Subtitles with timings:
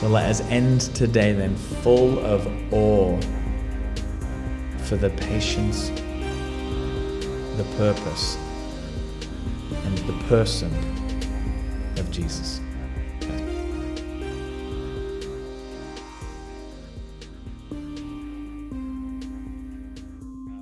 [0.00, 3.20] So let us end today then full of awe
[4.78, 5.90] for the patience,
[7.58, 8.38] the purpose,
[9.84, 10.72] and the person
[11.98, 12.62] of Jesus.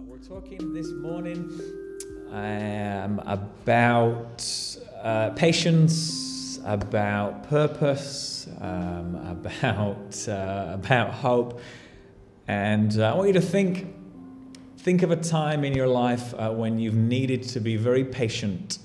[0.04, 1.48] We're talking this morning
[2.32, 4.44] um, about
[5.00, 8.27] uh, patience, about purpose,
[9.60, 11.60] about uh, about hope,
[12.46, 13.94] and uh, I want you to think
[14.78, 18.78] think of a time in your life uh, when you've needed to be very patient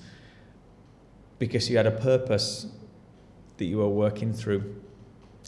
[1.40, 2.68] because you had a purpose
[3.58, 4.76] that you were working through.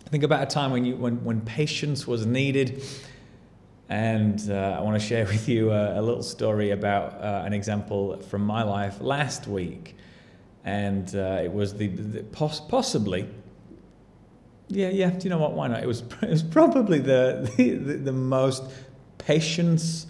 [0.09, 2.83] Think about a time when you when, when patience was needed
[3.89, 7.53] and uh, I want to share with you a, a little story about uh, an
[7.53, 9.95] example from my life last week.
[10.63, 13.29] And uh, it was the, the poss- possibly,
[14.67, 15.53] yeah, yeah, do you know what?
[15.53, 15.83] Why not?
[15.83, 18.63] It was, it was probably the, the, the most
[19.17, 20.07] patience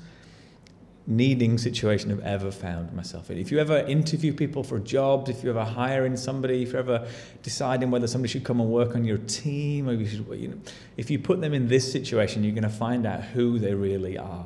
[1.08, 3.38] needing situation I've ever found myself in.
[3.38, 7.08] If you ever interview people for jobs, if you ever hiring somebody, if you're ever
[7.44, 10.58] deciding whether somebody should come and work on your team, or you should, you know,
[10.98, 14.17] if you put them in this situation, you're going to find out who they really
[14.17, 14.45] are.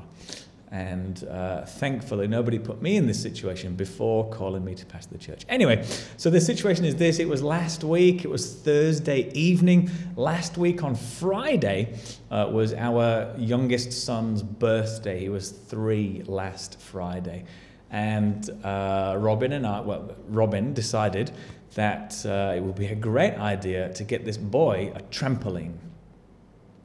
[0.71, 5.17] And uh, thankfully, nobody put me in this situation before calling me to pastor the
[5.17, 5.43] church.
[5.49, 5.83] Anyway,
[6.17, 9.89] so the situation is this it was last week, it was Thursday evening.
[10.15, 11.97] Last week on Friday
[12.29, 15.19] uh, was our youngest son's birthday.
[15.19, 17.45] He was three last Friday.
[17.89, 21.31] And uh, Robin and I, well, Robin decided
[21.73, 25.77] that uh, it would be a great idea to get this boy a trampoline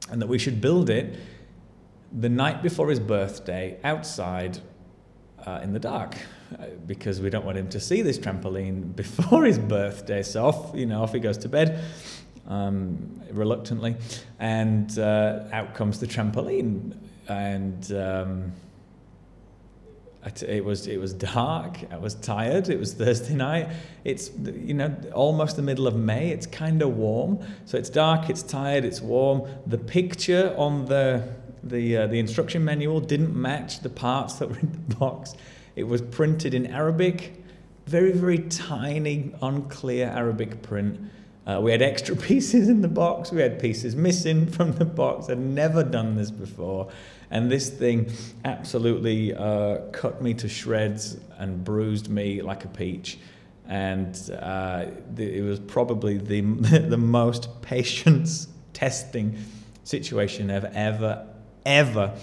[0.09, 1.15] and that we should build it
[2.15, 4.59] the night before his birthday outside
[5.45, 6.15] uh, in the dark
[6.57, 10.23] uh, because we don't want him to see this trampoline before his birthday.
[10.23, 11.83] So off, you know, off he goes to bed
[12.47, 13.95] um, reluctantly,
[14.39, 16.95] and uh, out comes the trampoline,
[17.27, 17.91] and.
[17.91, 18.53] Um,
[20.41, 21.77] it was it was dark.
[21.91, 22.69] I was tired.
[22.69, 23.69] It was Thursday night.
[24.03, 26.31] It's you know almost the middle of May.
[26.31, 27.45] It's kind of warm.
[27.65, 28.27] So it's dark.
[28.27, 28.85] It's tired.
[28.85, 29.47] It's warm.
[29.67, 31.29] The picture on the
[31.65, 35.33] the uh, the instruction manual didn't match the parts that were in the box.
[35.75, 37.43] It was printed in Arabic,
[37.85, 40.99] very very tiny, unclear Arabic print.
[41.45, 43.31] Uh, we had extra pieces in the box.
[43.31, 45.29] We had pieces missing from the box.
[45.29, 46.89] I'd never done this before.
[47.31, 48.11] And this thing
[48.43, 53.17] absolutely uh, cut me to shreds and bruised me like a peach.
[53.67, 54.85] And uh,
[55.17, 56.41] it was probably the,
[56.87, 59.37] the most patience testing
[59.83, 61.27] situation I've ever,
[61.65, 62.17] ever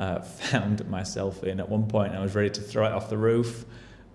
[0.00, 1.60] uh, found myself in.
[1.60, 3.64] At one point, I was ready to throw it off the roof.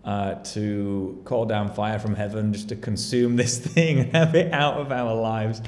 [0.03, 4.51] Uh, to call down fire from heaven just to consume this thing and have it
[4.51, 5.61] out of our lives.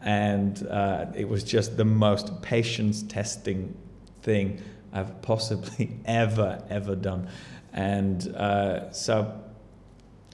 [0.00, 3.76] And uh, it was just the most patience testing
[4.22, 4.60] thing
[4.92, 7.28] I've possibly ever, ever done.
[7.72, 9.40] And uh, so,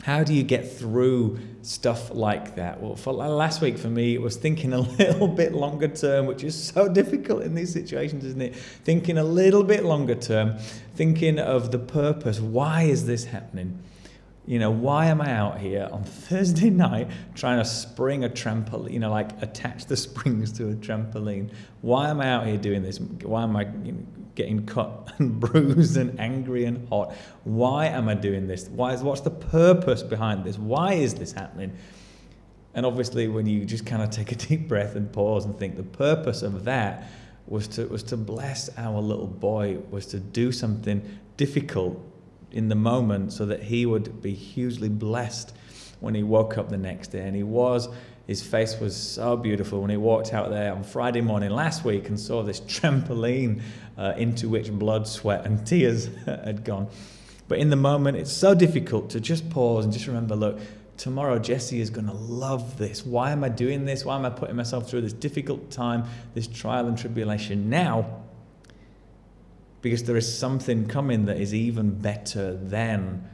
[0.02, 2.80] how do you get through stuff like that?
[2.80, 6.44] Well, for last week for me, it was thinking a little bit longer term, which
[6.44, 8.56] is so difficult in these situations, isn't it?
[8.56, 10.58] Thinking a little bit longer term,
[10.94, 12.40] thinking of the purpose.
[12.40, 13.82] Why is this happening?
[14.46, 18.92] You know, why am I out here on Thursday night trying to spring a trampoline,
[18.92, 21.50] you know, like attach the springs to a trampoline?
[21.82, 22.98] Why am I out here doing this?
[23.00, 23.64] Why am I
[24.38, 27.14] getting cut and bruised and angry and hot?
[27.44, 28.68] Why am I doing this?
[28.68, 30.56] Why is, what's the purpose behind this?
[30.56, 31.76] Why is this happening?
[32.72, 35.76] And obviously, when you just kind of take a deep breath and pause and think,
[35.76, 37.10] the purpose of that
[37.46, 41.02] was to, was to bless our little boy, was to do something
[41.36, 42.00] difficult
[42.52, 45.54] in the moment so that he would be hugely blessed
[46.00, 47.26] when he woke up the next day.
[47.26, 47.88] And he was,
[48.28, 52.08] his face was so beautiful when he walked out there on Friday morning last week
[52.08, 53.60] and saw this trampoline
[53.96, 56.86] uh, into which blood, sweat, and tears had gone.
[57.48, 60.60] But in the moment, it's so difficult to just pause and just remember look,
[60.96, 63.04] tomorrow Jesse is going to love this.
[63.04, 64.04] Why am I doing this?
[64.04, 66.04] Why am I putting myself through this difficult time,
[66.34, 68.22] this trial and tribulation now?
[69.80, 73.28] because there is something coming that is even better than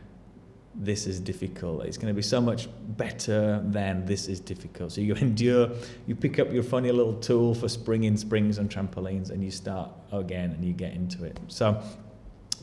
[0.75, 1.85] this is difficult.
[1.85, 4.93] It's going to be so much better than this is difficult.
[4.93, 5.71] So you endure,
[6.07, 9.91] you pick up your funny little tool for springing springs and trampolines, and you start
[10.13, 11.39] again and you get into it.
[11.49, 11.83] So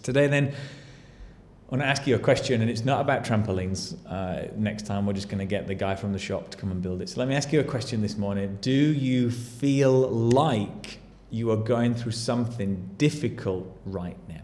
[0.03, 3.95] today, then, I want to ask you a question, and it's not about trampolines.
[4.05, 6.69] Uh, next time, we're just going to get the guy from the shop to come
[6.71, 7.07] and build it.
[7.07, 8.57] So let me ask you a question this morning.
[8.59, 10.99] Do you feel like
[11.31, 14.40] you are going through something difficult right now.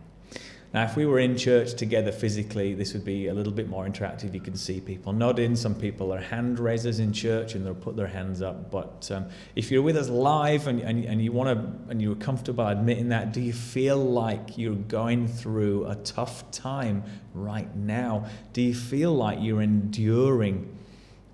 [0.78, 3.88] Now, if we were in church together physically, this would be a little bit more
[3.88, 4.36] interactive.
[4.36, 5.56] You can see people nodding.
[5.56, 8.70] Some people are hand raisers in church and they'll put their hands up.
[8.70, 9.26] But um,
[9.56, 13.10] if you're with us live and, and, and you want to and you're comfortable admitting
[13.10, 17.04] that, do you feel like you're going through a tough time
[17.34, 18.28] right now?
[18.54, 20.78] Do you feel like you're enduring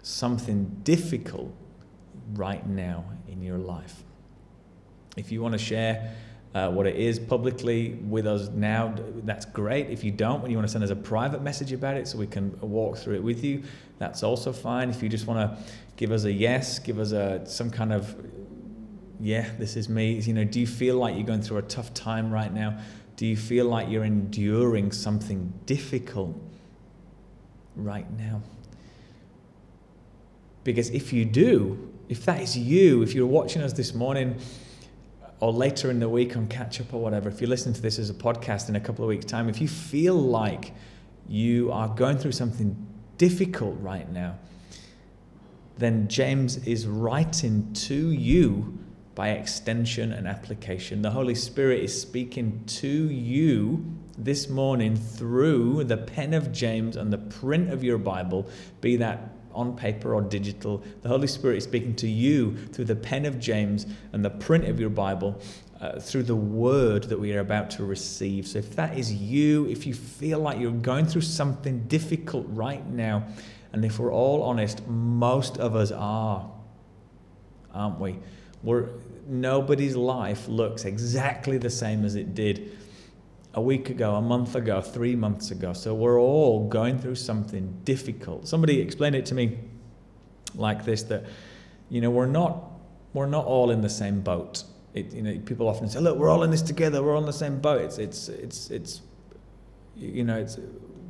[0.03, 1.53] something difficult
[2.31, 4.03] right now in your life?
[5.17, 6.15] If you want to share,
[6.53, 9.89] uh, what it is publicly with us now, that's great.
[9.89, 12.17] If you don't, when you want to send us a private message about it so
[12.17, 13.63] we can walk through it with you,
[13.97, 14.89] that's also fine.
[14.89, 18.15] If you just want to give us a yes, give us a some kind of
[19.19, 20.19] yeah, this is me.
[20.19, 22.79] You know, do you feel like you're going through a tough time right now?
[23.15, 26.35] Do you feel like you're enduring something difficult
[27.75, 28.41] right now?
[30.63, 34.37] Because if you do, if that is you, if you're watching us this morning,
[35.43, 37.99] or later in the week on catch up or whatever, if you listen to this
[37.99, 40.71] as a podcast in a couple of weeks' time, if you feel like
[41.27, 42.73] you are going through something
[43.17, 44.39] difficult right now,
[45.77, 48.79] then James is writing to you
[49.15, 51.01] by extension and application.
[51.01, 53.85] The Holy Spirit is speaking to you
[54.17, 58.47] this morning through the pen of James and the print of your Bible,
[58.79, 60.83] be that on paper or digital.
[61.01, 64.65] The Holy Spirit is speaking to you through the pen of James and the print
[64.65, 65.39] of your Bible.
[65.81, 68.47] Uh, through the word that we are about to receive.
[68.47, 72.87] So, if that is you, if you feel like you're going through something difficult right
[72.87, 73.25] now,
[73.73, 76.49] and if we're all honest, most of us are,
[77.73, 78.17] aren't we?
[78.63, 78.91] We're,
[79.27, 82.77] nobody's life looks exactly the same as it did
[83.53, 85.73] a week ago, a month ago, three months ago.
[85.73, 88.47] So we're all going through something difficult.
[88.47, 89.59] Somebody explained it to me
[90.55, 91.25] like this that,
[91.89, 92.71] you know, we're not,
[93.13, 94.63] we're not all in the same boat.
[94.93, 97.03] It, you know, people often say, look, we're all in this together.
[97.03, 97.81] We're all in the same boat.
[97.81, 99.01] It's, it's, it's, it's
[99.95, 100.57] you know, it's,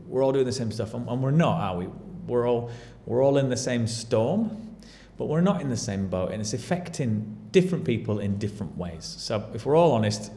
[0.07, 0.93] we're all doing the same stuff.
[0.93, 1.87] And, and we're not, are we?
[2.27, 2.71] We're all,
[3.05, 4.75] we're all in the same storm,
[5.17, 6.31] but we're not in the same boat.
[6.31, 9.05] And it's affecting different people in different ways.
[9.17, 10.31] So if we're all honest,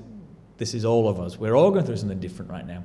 [0.59, 1.39] this is all of us.
[1.39, 2.85] We're all going through something different right now.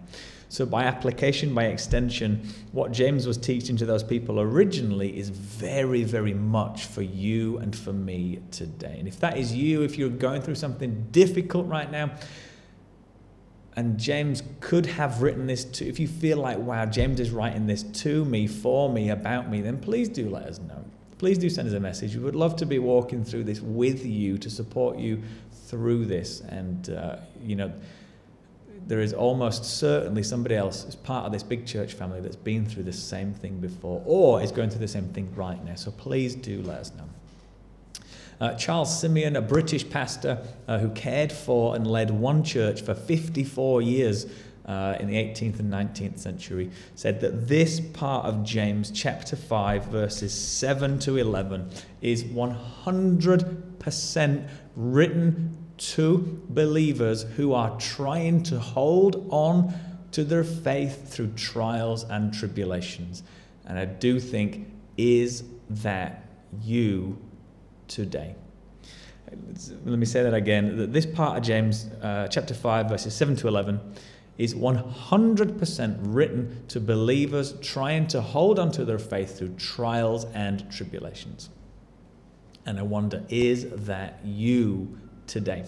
[0.49, 6.03] So, by application, by extension, what James was teaching to those people originally is very,
[6.03, 8.97] very much for you and for me today.
[8.99, 12.11] And if that is you, if you're going through something difficult right now,
[13.77, 17.67] and James could have written this to, if you feel like, wow, James is writing
[17.67, 20.83] this to me, for me, about me, then please do let us know.
[21.17, 22.15] Please do send us a message.
[22.15, 25.21] We would love to be walking through this with you to support you
[25.71, 26.41] through this.
[26.41, 27.71] And, uh, you know,
[28.87, 32.65] there is almost certainly somebody else as part of this big church family that's been
[32.65, 35.75] through the same thing before or is going through the same thing right now.
[35.75, 37.05] So please do let us know.
[38.41, 42.95] Uh, Charles Simeon, a British pastor uh, who cared for and led one church for
[42.95, 44.25] 54 years
[44.65, 49.85] uh, in the 18th and 19th century, said that this part of James chapter 5,
[49.85, 51.69] verses 7 to 11,
[52.01, 59.73] is 100% written to believers who are trying to hold on
[60.11, 63.23] to their faith through trials and tribulations.
[63.65, 66.25] And I do think, is that
[66.61, 67.17] you
[67.87, 68.35] today?
[69.85, 70.91] Let me say that again.
[70.91, 73.79] This part of James uh, chapter 5, verses 7 to 11,
[74.37, 80.69] is 100% written to believers trying to hold on to their faith through trials and
[80.71, 81.49] tribulations.
[82.65, 84.97] And I wonder, is that you
[85.31, 85.63] today.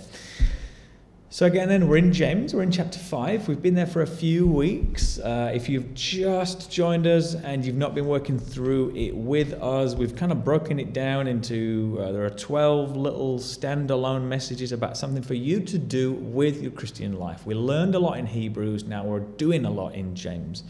[1.29, 3.47] So, again, then we're in James, we're in chapter 5.
[3.47, 5.17] We've been there for a few weeks.
[5.17, 9.95] Uh, if you've just joined us and you've not been working through it with us,
[9.95, 14.95] we've kind of broken it down into uh, there are 12 little standalone messages about
[14.95, 17.47] something for you to do with your Christian life.
[17.47, 20.63] We learned a lot in Hebrews, now we're doing a lot in James.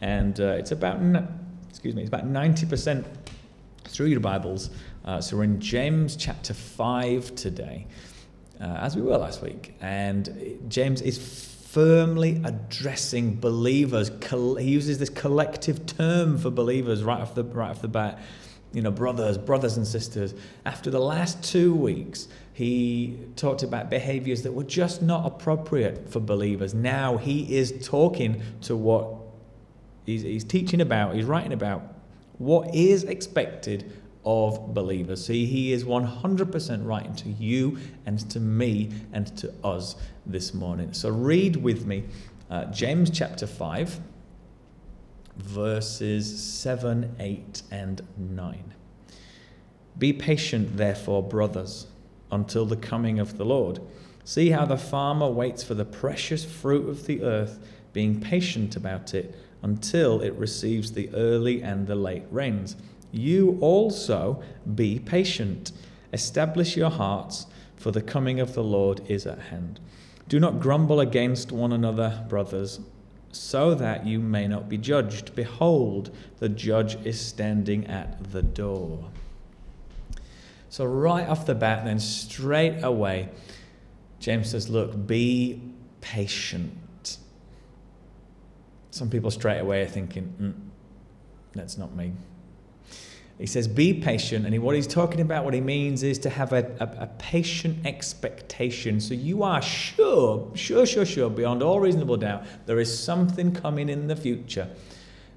[0.00, 1.00] And uh, it's about,
[1.68, 3.04] excuse me, it's about 90%
[3.88, 4.70] through your Bibles.
[5.04, 7.86] Uh, so we're in James chapter 5 today,
[8.60, 9.74] uh, as we were last week.
[9.80, 14.10] And James is firmly addressing believers.
[14.30, 18.18] He uses this collective term for believers right off the, right off the bat.
[18.72, 20.34] You know, brothers, brothers and sisters.
[20.66, 26.20] After the last two weeks, he talked about behaviors that were just not appropriate for
[26.20, 26.74] believers.
[26.74, 29.14] Now he is talking to what
[30.04, 31.95] he's, he's teaching about, he's writing about
[32.38, 33.92] what is expected
[34.26, 35.24] of believers.
[35.24, 39.94] See, he is 100% writing to you and to me and to us
[40.26, 40.92] this morning.
[40.92, 42.04] So read with me
[42.50, 44.00] uh, James chapter 5,
[45.36, 48.74] verses 7, 8, and 9.
[49.96, 51.86] Be patient, therefore, brothers,
[52.32, 53.80] until the coming of the Lord.
[54.24, 57.60] See how the farmer waits for the precious fruit of the earth,
[57.92, 59.34] being patient about it
[59.66, 62.76] until it receives the early and the late rains.
[63.10, 64.40] You also
[64.76, 65.72] be patient.
[66.12, 69.80] Establish your hearts, for the coming of the Lord is at hand.
[70.28, 72.78] Do not grumble against one another, brothers,
[73.32, 75.34] so that you may not be judged.
[75.34, 79.10] Behold, the judge is standing at the door.
[80.68, 83.30] So, right off the bat, then straight away,
[84.20, 85.60] James says, Look, be
[86.00, 86.72] patient.
[88.96, 90.54] Some people straight away are thinking, mm,
[91.54, 92.12] That's not me.
[93.38, 94.46] He says, Be patient.
[94.46, 97.86] And what he's talking about, what he means is to have a, a, a, patient
[97.86, 98.98] expectation.
[98.98, 103.90] So you are sure, sure, sure, sure, beyond all reasonable doubt, there is something coming
[103.90, 104.70] in the future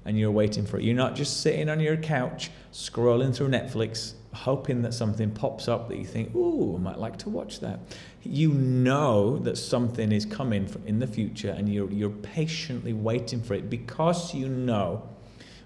[0.06, 0.84] and you're waiting for it.
[0.84, 5.88] You're not just sitting on your couch scrolling through Netflix, hoping that something pops up
[5.88, 7.80] that you think, ooh, I might like to watch that.
[8.22, 13.54] You know that something is coming in the future and you're, you're patiently waiting for
[13.54, 15.08] it because you know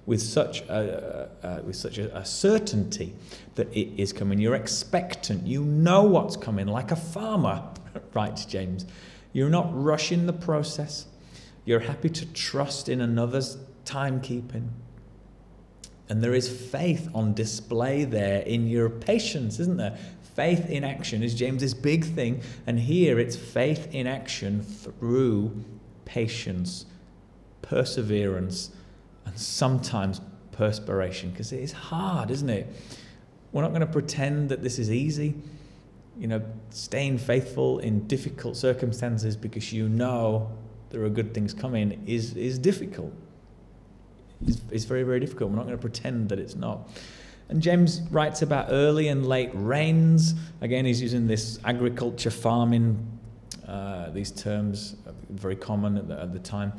[0.06, 3.14] with such a, uh, with such a, a, certainty
[3.54, 4.38] that it is coming.
[4.38, 5.46] You're expectant.
[5.46, 7.62] You know what's coming, like a farmer,
[8.14, 8.84] writes James.
[9.32, 11.06] You're not rushing the process.
[11.64, 14.68] You're happy to trust in another's timekeeping.
[16.08, 19.98] And there is faith on display there in your patience, isn't there?
[20.34, 22.42] Faith in action is James's big thing.
[22.66, 25.64] And here it's faith in action through
[26.04, 26.86] patience,
[27.62, 28.70] perseverance,
[29.24, 30.20] and sometimes
[30.52, 32.66] perspiration, because it is hard, isn't it?
[33.52, 35.34] We're not going to pretend that this is easy.
[36.18, 40.50] You know, staying faithful in difficult circumstances because you know
[40.90, 43.12] there are good things coming is, is difficult.
[44.46, 45.50] It's, it's very, very difficult.
[45.50, 46.88] We're not going to pretend that it's not.
[47.48, 50.34] And James writes about early and late rains.
[50.60, 53.06] Again, he's using this agriculture, farming,
[53.68, 54.96] uh, these terms,
[55.28, 56.72] very common at the, at the time.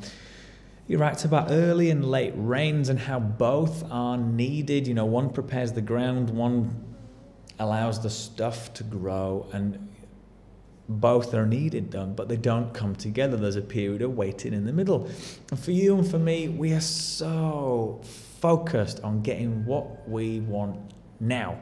[0.88, 4.86] He writes about early and late rains and how both are needed.
[4.86, 6.84] You know, one prepares the ground, one
[7.58, 9.88] allows the stuff to grow, and
[10.88, 13.36] both are needed done, but they don't come together.
[13.36, 15.10] There's a period of waiting in the middle.
[15.50, 18.00] And for you and for me, we are so
[18.46, 20.78] focused on getting what we want
[21.18, 21.58] now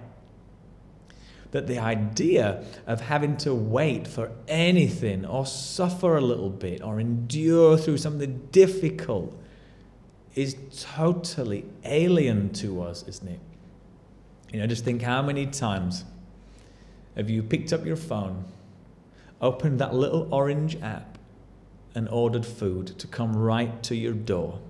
[1.51, 7.01] that the idea of having to wait for anything or suffer a little bit or
[7.01, 9.35] endure through something difficult
[10.35, 13.41] is totally alien to us, isn't it?
[14.53, 16.05] You know, just think how many times
[17.17, 18.45] have you picked up your phone,
[19.41, 21.17] opened that little orange app,
[21.95, 24.61] and ordered food to come right to your door?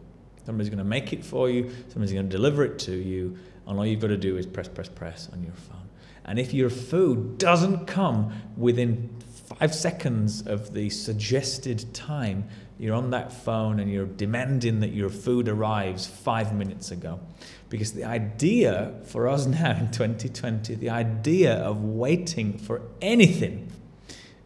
[0.44, 3.36] Somebody's going to make it for you, somebody's going to deliver it to you,
[3.66, 5.88] and all you've got to do is press, press, press on your phone.
[6.26, 9.14] And if your food doesn't come within
[9.58, 12.48] five seconds of the suggested time,
[12.78, 17.20] you're on that phone and you're demanding that your food arrives five minutes ago.
[17.68, 23.70] Because the idea for us now in 2020, the idea of waiting for anything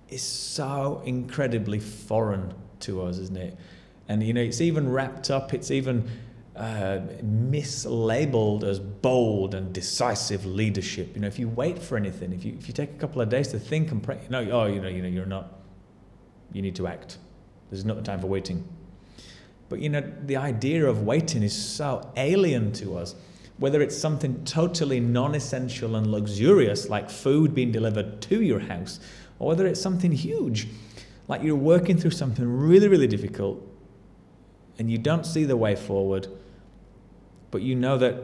[0.08, 3.56] is so incredibly foreign to us, isn't it?
[4.08, 6.08] And you know, it's even wrapped up, it's even
[6.56, 11.14] uh, mislabeled as bold and decisive leadership.
[11.14, 13.28] You know, if you wait for anything, if you if you take a couple of
[13.28, 15.60] days to think and pray, no, oh, you know, you know, you're not.
[16.52, 17.18] You need to act.
[17.70, 18.66] There's not the time for waiting.
[19.68, 23.14] But you know, the idea of waiting is so alien to us.
[23.58, 29.00] Whether it's something totally non-essential and luxurious, like food being delivered to your house,
[29.38, 30.68] or whether it's something huge,
[31.26, 33.67] like you're working through something really, really difficult,
[34.78, 36.28] and you don't see the way forward
[37.50, 38.14] but you know that,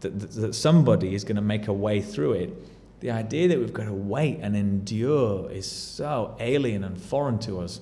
[0.00, 3.00] that, that somebody is going to make a way through it.
[3.00, 7.60] The idea that we've got to wait and endure is so alien and foreign to
[7.60, 7.80] us.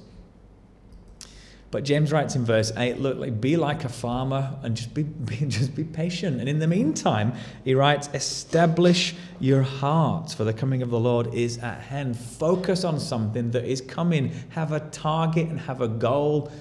[1.72, 5.02] But James writes in verse 8, look, like, be like a farmer and just be,
[5.02, 6.38] be, just be patient.
[6.38, 7.32] And in the meantime,
[7.64, 12.16] he writes, establish your hearts, for the coming of the Lord is at hand.
[12.16, 14.32] Focus on something that is coming.
[14.50, 16.52] Have a target and have a goal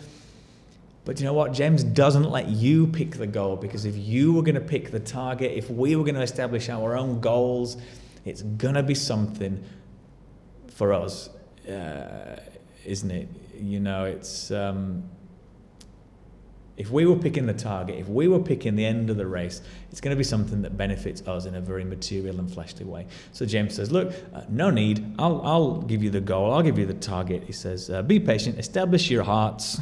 [1.06, 1.54] but you know what?
[1.54, 5.00] James doesn't let you pick the goal because if you were going to pick the
[5.00, 7.78] target, if we were going to establish our own goals,
[8.26, 9.64] it's going to be something
[10.68, 11.30] for us,
[11.70, 12.40] uh,
[12.84, 13.30] isn't it?
[13.58, 14.52] You know, it's.
[14.52, 15.10] Um,
[16.78, 19.62] if we were picking the target, if we were picking the end of the race,
[19.92, 23.08] it's going to be something that benefits us in a very material and fleshly way.
[23.32, 25.16] So James says, Look, uh, no need.
[25.18, 26.52] I'll, I'll give you the goal.
[26.52, 27.44] I'll give you the target.
[27.44, 29.80] He says, uh, Be patient, establish your hearts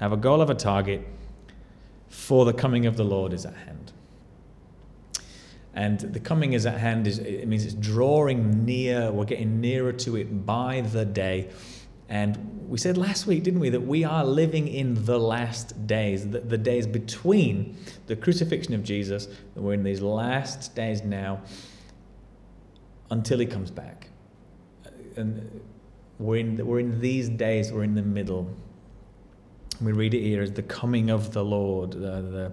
[0.00, 1.06] have a goal, have a target,
[2.08, 3.92] for the coming of the Lord is at hand.
[5.74, 9.92] And the coming is at hand is it means it's drawing near, we're getting nearer
[9.92, 11.50] to it by the day.
[12.08, 16.28] And we said last week, didn't we, that we are living in the last days,
[16.28, 17.76] the, the days between
[18.06, 21.42] the crucifixion of Jesus, that we're in these last days now
[23.10, 24.08] until he comes back.
[25.16, 25.60] And
[26.18, 28.50] we're in, we're in these days, we're in the middle.
[29.80, 31.92] We read it here as the coming of the Lord.
[31.92, 32.52] The,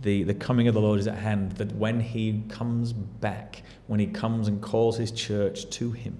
[0.00, 4.00] the, the, coming of the Lord is at hand, that when he comes back, when
[4.00, 6.18] he comes and calls his church to him,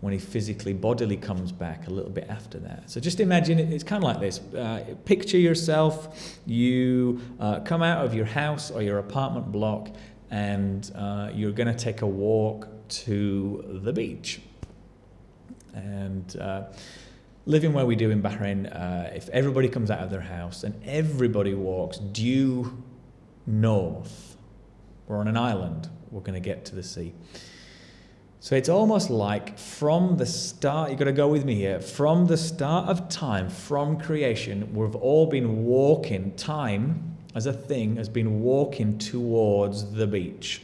[0.00, 2.88] when he physically, bodily comes back a little bit after that.
[2.88, 4.40] So just imagine it, it's kind of like this.
[4.54, 9.90] Uh, picture yourself, you uh, come out of your house or your apartment block,
[10.30, 14.40] and uh, you're going to take a walk to the beach.
[15.74, 16.64] And uh,
[17.46, 20.80] living where we do in Bahrain, uh, if everybody comes out of their house and
[20.84, 22.82] everybody walks due
[23.46, 24.36] north,
[25.06, 27.14] we're on an island, we're going to get to the sea.
[28.42, 32.26] So it's almost like from the start, you've got to go with me here, from
[32.26, 38.08] the start of time, from creation, we've all been walking, time as a thing has
[38.08, 40.62] been walking towards the beach.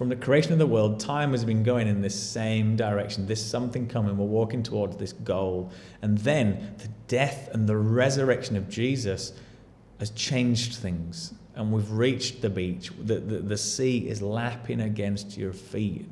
[0.00, 3.26] From the creation of the world, time has been going in this same direction.
[3.26, 4.16] This something coming.
[4.16, 5.70] We're walking towards this goal.
[6.00, 9.34] And then the death and the resurrection of Jesus
[9.98, 12.90] has changed things and we've reached the beach.
[12.98, 16.08] The, the, the sea is lapping against your feet.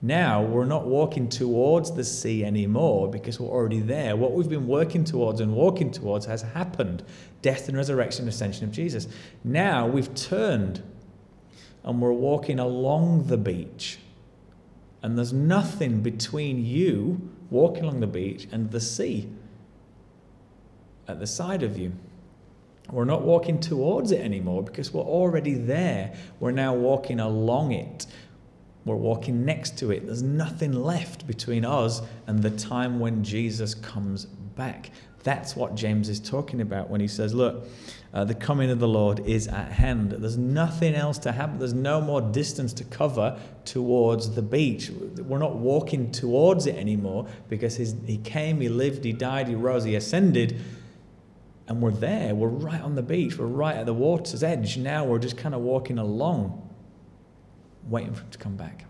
[0.00, 4.14] Now we're not walking towards the sea anymore because we're already there.
[4.14, 7.02] What we've been working towards and walking towards has happened
[7.40, 9.08] death and resurrection, ascension of Jesus.
[9.42, 10.84] Now we've turned
[11.84, 13.98] and we're walking along the beach.
[15.02, 19.28] And there's nothing between you walking along the beach and the sea
[21.08, 21.92] at the side of you.
[22.90, 26.14] We're not walking towards it anymore because we're already there.
[26.40, 28.06] We're now walking along it.
[28.84, 30.06] We're walking next to it.
[30.06, 34.90] There's nothing left between us and the time when Jesus comes back.
[35.22, 37.66] That's what James is talking about when he says, Look,
[38.12, 40.12] uh, the coming of the Lord is at hand.
[40.12, 41.58] There's nothing else to happen.
[41.58, 44.90] There's no more distance to cover towards the beach.
[44.90, 49.54] We're not walking towards it anymore because his, he came, he lived, he died, he
[49.54, 50.60] rose, he ascended
[51.68, 52.34] and we're there.
[52.34, 53.38] We're right on the beach.
[53.38, 54.76] We're right at the water's edge.
[54.76, 56.68] Now we're just kind of walking along,
[57.88, 58.84] waiting for him to come back.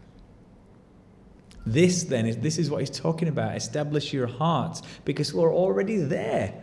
[1.65, 3.57] This then is this is what he's talking about.
[3.57, 6.55] Establish your hearts because we're already there.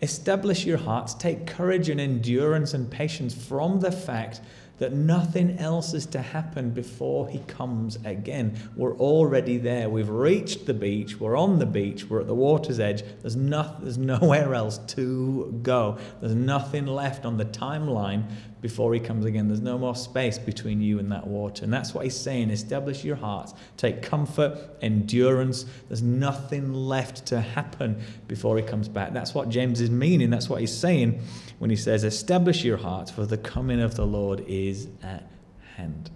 [0.00, 1.14] Establish your hearts.
[1.14, 4.40] Take courage and endurance and patience from the fact
[4.78, 8.56] that nothing else is to happen before he comes again.
[8.76, 9.90] We're already there.
[9.90, 11.18] We've reached the beach.
[11.18, 12.04] We're on the beach.
[12.04, 13.02] We're at the water's edge.
[13.20, 15.98] There's, no, there's nowhere else to go.
[16.20, 19.48] There's nothing left on the timeline before he comes again.
[19.48, 21.64] There's no more space between you and that water.
[21.64, 22.50] And that's what he's saying.
[22.50, 23.54] Establish your hearts.
[23.76, 25.64] Take comfort, endurance.
[25.88, 29.12] There's nothing left to happen before he comes back.
[29.12, 30.30] That's what James is meaning.
[30.30, 31.20] That's what he's saying
[31.58, 35.28] when he says, Establish your hearts, for the coming of the Lord is at
[35.76, 36.10] hand.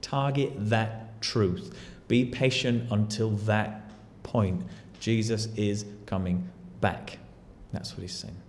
[0.00, 1.76] Target that truth.
[2.08, 3.90] Be patient until that
[4.22, 4.62] point.
[5.00, 7.18] Jesus is coming back.
[7.72, 8.43] That's what he's saying.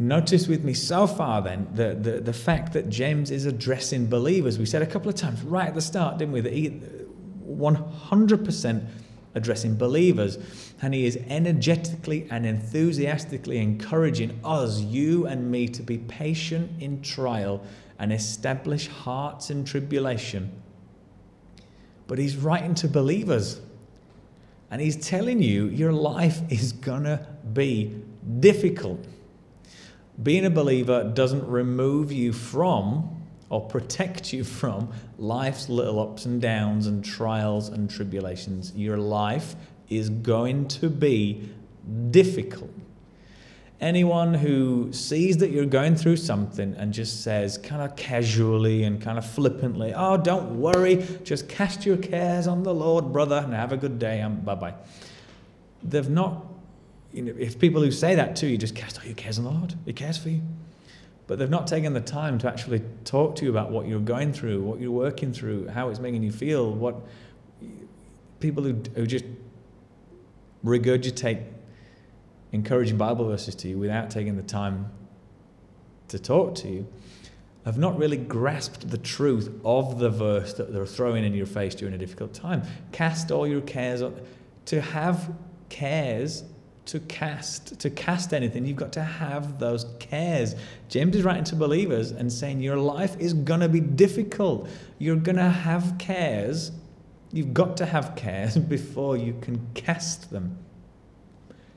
[0.00, 4.58] Notice with me so far then the, the, the fact that James is addressing believers.
[4.58, 6.80] We said a couple of times right at the start, didn't we, that he
[7.46, 8.86] 100%
[9.34, 10.38] addressing believers.
[10.80, 17.02] And he is energetically and enthusiastically encouraging us, you and me, to be patient in
[17.02, 17.62] trial
[17.98, 20.50] and establish hearts in tribulation.
[22.06, 23.60] But he's writing to believers.
[24.70, 28.02] And he's telling you your life is going to be
[28.38, 29.04] difficult.
[30.22, 36.40] Being a believer doesn't remove you from or protect you from life's little ups and
[36.40, 38.72] downs and trials and tribulations.
[38.76, 39.56] Your life
[39.88, 41.48] is going to be
[42.10, 42.70] difficult.
[43.80, 49.00] Anyone who sees that you're going through something and just says, kind of casually and
[49.00, 53.54] kind of flippantly, Oh, don't worry, just cast your cares on the Lord, brother, and
[53.54, 54.74] have a good day, um, and bye bye.
[55.82, 56.49] They've not
[57.12, 59.46] you know, if people who say that to you just cast all your cares oh,
[59.46, 60.42] on the Lord, He cares for you.
[61.26, 64.32] But they've not taken the time to actually talk to you about what you're going
[64.32, 66.72] through, what you're working through, how it's making you feel.
[66.72, 66.96] What
[68.40, 69.24] people who, who just
[70.64, 71.44] regurgitate
[72.52, 74.90] encouraging Bible verses to you without taking the time
[76.08, 76.86] to talk to you
[77.64, 81.74] have not really grasped the truth of the verse that they're throwing in your face
[81.74, 82.62] during a difficult time.
[82.90, 84.18] Cast all your cares on.
[84.66, 85.32] To have
[85.68, 86.44] cares
[86.90, 90.56] to cast to cast anything you've got to have those cares.
[90.88, 94.68] James is writing to believers and saying your life is going to be difficult.
[94.98, 96.72] You're going to have cares.
[97.32, 100.58] You've got to have cares before you can cast them.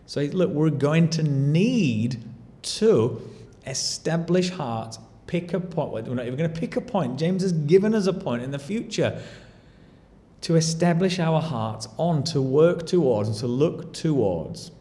[0.07, 2.23] So look we're going to need
[2.63, 3.21] to
[3.67, 4.97] establish hearts
[5.27, 6.07] pick a point.
[6.07, 7.19] We're not even going to pick a point.
[7.19, 9.21] James has given us a point in the future.
[10.41, 14.71] To establish our hearts on to work towards and to look towards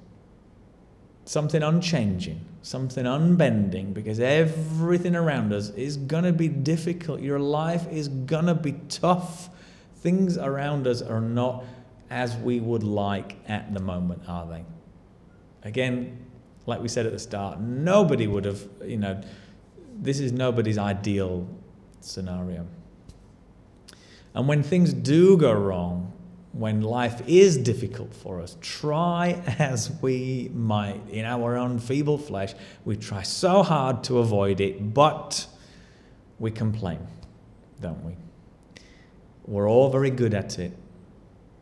[1.24, 7.20] something unchanging, something unbending, because everything around us is going to be difficult.
[7.20, 9.48] Your life is going to be tough.
[9.96, 11.64] Things around us are not
[12.11, 14.64] as we would like at the moment, are they?
[15.62, 16.26] Again,
[16.66, 19.20] like we said at the start, nobody would have, you know,
[19.94, 21.46] this is nobody's ideal
[22.00, 22.66] scenario.
[24.35, 26.12] And when things do go wrong,
[26.53, 32.55] when life is difficult for us, try as we might in our own feeble flesh,
[32.85, 35.47] we try so hard to avoid it, but
[36.38, 37.07] we complain,
[37.81, 38.17] don't we?
[39.47, 40.73] We're all very good at it.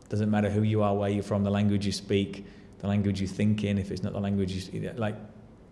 [0.08, 2.44] Doesn't matter who you are, where you're from, the language you speak,
[2.80, 5.14] the language you think in, if it's not the language you like,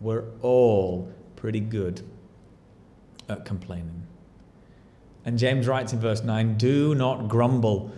[0.01, 2.03] we're all pretty good
[3.29, 4.07] at complaining.
[5.25, 7.91] And James writes in verse 9 Do not grumble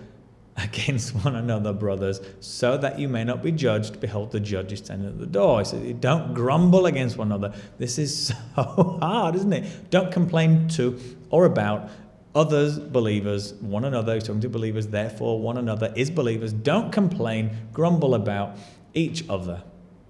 [0.62, 4.00] against one another, brothers, so that you may not be judged.
[4.00, 5.60] Behold, the judge is standing at the door.
[5.60, 7.54] He said, Don't grumble against one another.
[7.78, 9.90] This is so hard, isn't it?
[9.90, 10.98] Don't complain to
[11.30, 11.88] or about
[12.34, 14.14] others, believers, one another.
[14.14, 16.52] He's talking to believers, therefore, one another is believers.
[16.52, 18.56] Don't complain, grumble about
[18.94, 19.62] each other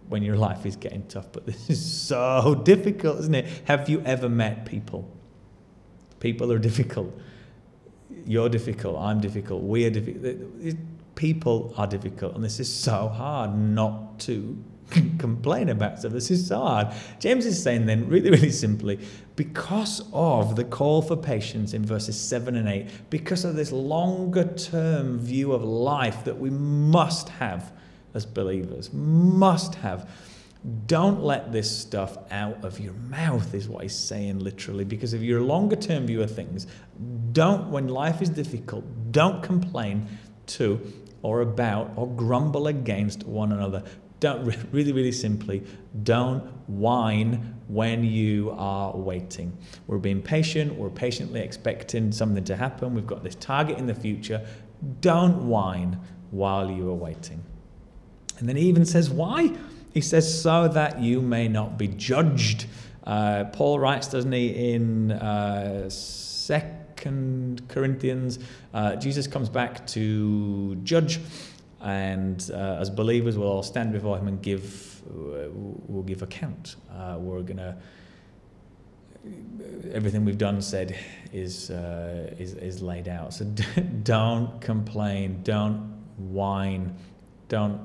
[0.09, 1.27] when your life is getting tough.
[1.33, 3.47] But this is so difficult, isn't it?
[3.65, 5.09] Have you ever met people?
[6.19, 7.15] People are difficult
[8.31, 10.77] you're difficult, I'm difficult, we are difficult.
[11.17, 14.57] People are difficult, and this is so hard not to
[15.19, 16.13] complain about stuff.
[16.13, 16.89] This is so hard.
[17.19, 19.01] James is saying then, really, really simply,
[19.35, 24.45] because of the call for patience in verses 7 and 8, because of this longer
[24.55, 27.73] term view of life that we must have
[28.15, 30.09] as believers, must have
[30.87, 34.85] don't let this stuff out of your mouth, is what he's saying literally.
[34.85, 36.67] Because of your longer term view of things,
[37.33, 40.07] don't, when life is difficult, don't complain
[40.47, 40.81] to
[41.23, 43.83] or about or grumble against one another.
[44.21, 45.65] Don't, really, really simply,
[46.03, 49.57] don't whine when you are waiting.
[49.87, 53.95] We're being patient, we're patiently expecting something to happen, we've got this target in the
[53.95, 54.47] future.
[55.01, 55.99] Don't whine
[56.31, 57.43] while you are waiting.
[58.39, 59.57] And then he even says, Why?
[59.93, 62.67] He says, so that you may not be judged.
[63.05, 68.39] Uh, Paul writes, doesn't he, in uh, Second Corinthians,
[68.73, 71.19] uh, Jesus comes back to judge,
[71.81, 76.77] and uh, as believers, we'll all stand before him and give, uh, we'll give account.
[76.93, 77.77] Uh, we're going to
[79.93, 80.97] everything we've done said
[81.33, 83.35] is uh, is is laid out.
[83.35, 83.45] So
[84.03, 86.95] don't complain, don't whine,
[87.49, 87.81] don't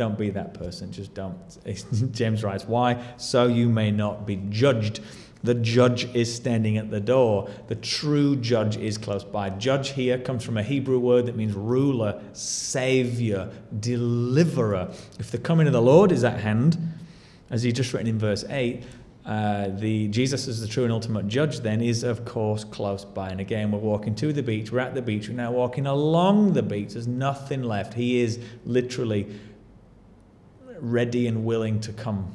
[0.00, 0.90] don't be that person.
[0.90, 1.36] Just don't.
[2.12, 3.04] James writes, Why?
[3.18, 5.00] So you may not be judged.
[5.44, 7.50] The judge is standing at the door.
[7.66, 9.50] The true judge is close by.
[9.50, 14.90] Judge here comes from a Hebrew word that means ruler, savior, deliverer.
[15.18, 16.78] If the coming of the Lord is at hand,
[17.50, 18.82] as he just written in verse 8,
[19.26, 23.28] uh, the Jesus as the true and ultimate judge then is of course close by.
[23.28, 24.72] And again, we're walking to the beach.
[24.72, 25.28] We're at the beach.
[25.28, 26.94] We're now walking along the beach.
[26.94, 27.92] There's nothing left.
[27.92, 29.26] He is literally
[30.80, 32.34] ready and willing to come,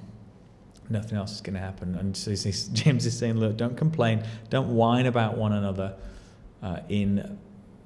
[0.89, 1.95] nothing else is going to happen.
[1.95, 2.31] And so
[2.73, 5.95] James is saying, look, don't complain, don't whine about one another
[6.62, 7.38] uh, in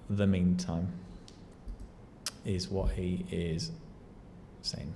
[0.09, 0.91] the meantime,
[2.45, 3.71] is what he is
[4.61, 4.93] saying.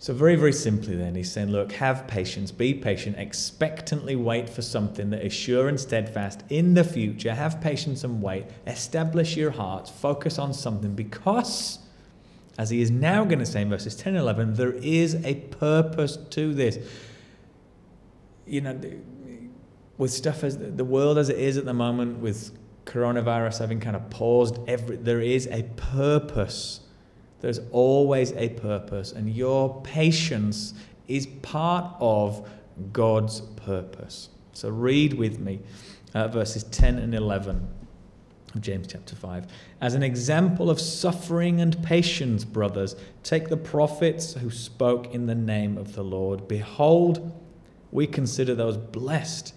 [0.00, 4.62] So, very, very simply, then, he's saying, Look, have patience, be patient, expectantly wait for
[4.62, 7.34] something that is sure and steadfast in the future.
[7.34, 8.46] Have patience and wait.
[8.66, 11.80] Establish your heart, focus on something because
[12.58, 15.36] as he is now going to say in verses 10 and 11, there is a
[15.36, 16.78] purpose to this.
[18.46, 18.80] You know,
[19.96, 22.50] with stuff as the world as it is at the moment, with
[22.84, 26.80] coronavirus having kind of paused, every, there is a purpose.
[27.40, 30.74] There's always a purpose, and your patience
[31.06, 32.48] is part of
[32.92, 34.30] God's purpose.
[34.52, 35.60] So read with me
[36.14, 37.68] uh, verses 10 and 11
[38.54, 39.46] of James chapter 5.
[39.80, 45.34] As an example of suffering and patience, brothers, take the prophets who spoke in the
[45.34, 46.48] name of the Lord.
[46.48, 47.32] Behold,
[47.92, 49.54] we consider those blessed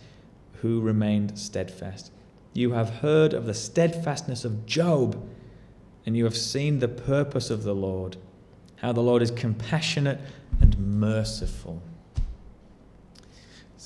[0.62, 2.12] who remained steadfast.
[2.54, 5.22] You have heard of the steadfastness of Job,
[6.06, 8.18] and you have seen the purpose of the Lord,
[8.78, 10.20] how the Lord is compassionate
[10.60, 11.82] and merciful.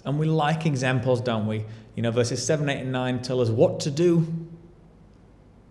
[0.04, 1.65] And we like examples, don't we?
[1.96, 4.28] You know, verses 7, 8, and 9 tell us what to do,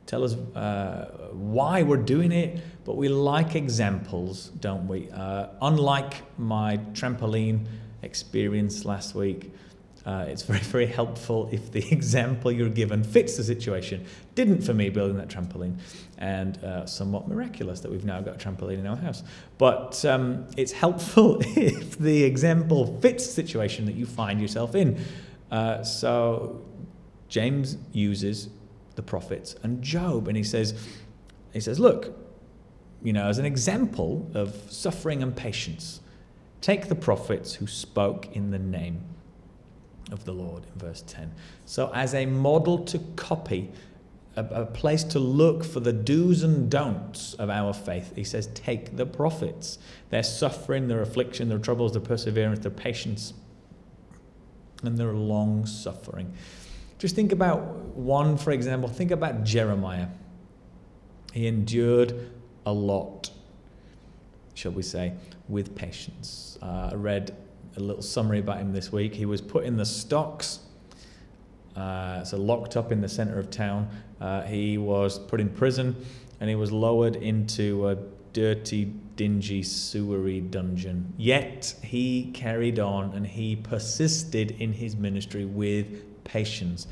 [0.07, 5.11] tell us uh, why we're doing it, but we like examples, don't we?
[5.11, 7.67] Uh, unlike my trampoline
[8.03, 9.53] experience last week,
[10.07, 14.05] uh, it's very, very helpful if the example you're given fits the situation.
[14.35, 15.79] Didn't for me building that trampoline,
[16.19, 19.23] and uh, somewhat miraculous that we've now got a trampoline in our house.
[19.57, 25.03] But um, it's helpful if the example fits the situation that you find yourself in.
[25.51, 26.63] Uh, so
[27.29, 28.49] James uses
[28.97, 30.75] the prophets and Job, and he says,
[31.53, 32.17] he says, look,
[33.03, 36.01] you know, as an example of suffering and patience,
[36.61, 39.03] take the prophets who spoke in the name
[40.11, 41.33] of the Lord in verse 10.
[41.67, 43.71] So, as a model to copy,
[44.37, 48.49] a, a, place to look for the do's and don'ts of our faith, he says,
[48.49, 49.79] take the prophets.
[50.11, 53.35] Their suffering, their affliction, their troubles, their perseverance, their patience,
[54.83, 56.35] and their long suffering.
[56.99, 57.61] Just think about
[57.97, 60.09] one, for example, think about Jeremiah.
[61.33, 62.31] He endured
[62.67, 63.31] a lot,
[64.55, 65.13] shall we say,
[65.49, 66.59] with patience.
[66.63, 67.37] Uh, I read
[67.77, 69.15] a little summary about him this week.
[69.15, 70.61] He was put in the stocks,
[71.77, 73.89] uh, so locked up in the center of town.
[74.21, 75.97] Uh, he was put in prison
[76.41, 77.97] and he was lowered into a
[78.33, 81.13] dirty, dingy, sewery dungeon.
[81.17, 86.87] Yet he carried on and he persisted in his ministry with patience.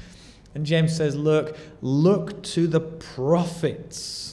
[0.54, 4.32] And James says, Look, look to the prophets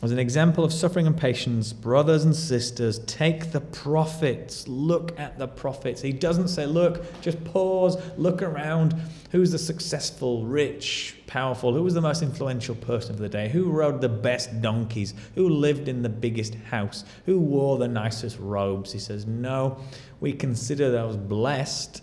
[0.00, 4.68] as an example of suffering and patience, brothers and sisters, take the prophets.
[4.68, 6.00] Look at the prophets.
[6.00, 8.94] He doesn't say, look, just pause, look around.
[9.32, 11.74] Who's the successful, rich, powerful?
[11.74, 13.48] Who was the most influential person of the day?
[13.48, 15.14] Who rode the best donkeys?
[15.34, 17.04] Who lived in the biggest house?
[17.26, 18.92] Who wore the nicest robes?
[18.92, 19.80] He says, no,
[20.20, 22.02] we consider those blessed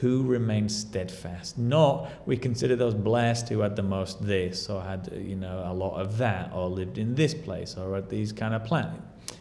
[0.00, 1.58] who remained steadfast.
[1.58, 5.74] Not we consider those blessed who had the most this or had you know a
[5.74, 9.00] lot of that or lived in this place or at these kind of planet.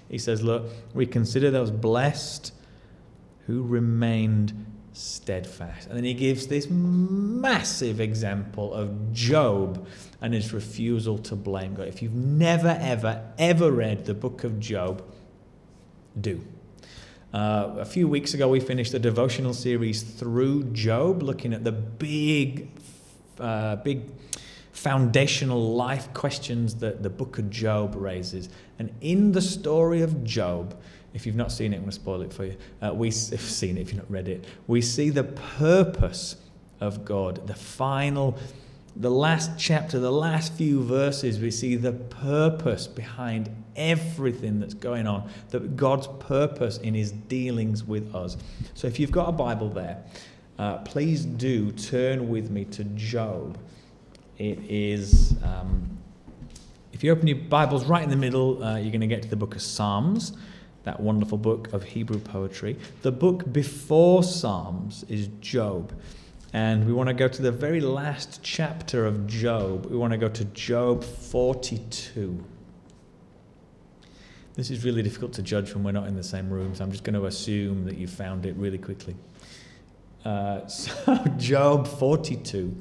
[0.09, 2.51] He says, look, we consider those blessed
[3.45, 5.87] who remained steadfast.
[5.87, 9.87] And then he gives this massive example of Job
[10.21, 11.87] and his refusal to blame God.
[11.87, 15.03] If you've never, ever, ever read the book of Job,
[16.19, 16.43] do.
[17.33, 21.71] Uh, a few weeks ago, we finished a devotional series through Job, looking at the
[21.71, 22.69] big,
[23.39, 24.09] uh, big
[24.71, 28.49] foundational life questions that the book of Job raises.
[28.79, 30.75] And in the story of Job,
[31.13, 32.57] if you've not seen it, I'm going to spoil it for you.
[32.81, 36.35] Uh, we, if seen it, if you've not read it, we see the purpose
[36.79, 38.37] of God, the final
[38.95, 45.07] the last chapter, the last few verses, we see the purpose behind everything that's going
[45.07, 48.37] on, that God's purpose in his dealings with us.
[48.73, 50.03] So if you've got a Bible there,
[50.57, 53.57] uh, please do turn with me to Job.
[54.37, 55.97] It is, um,
[56.91, 59.29] if you open your Bibles right in the middle, uh, you're going to get to
[59.29, 60.33] the book of Psalms,
[60.83, 62.77] that wonderful book of Hebrew poetry.
[63.01, 65.93] The book before Psalms is Job.
[66.51, 69.85] And we want to go to the very last chapter of Job.
[69.85, 72.43] We want to go to Job 42.
[74.55, 76.91] This is really difficult to judge when we're not in the same room, so I'm
[76.91, 79.15] just going to assume that you found it really quickly.
[80.25, 82.75] Uh, so, Job 42.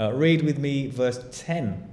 [0.00, 1.90] Uh, read with me verse 10.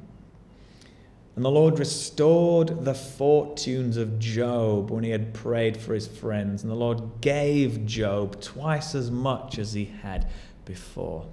[1.36, 6.64] And the Lord restored the fortunes of Job when he had prayed for his friends.
[6.64, 10.28] And the Lord gave Job twice as much as he had
[10.66, 11.26] before.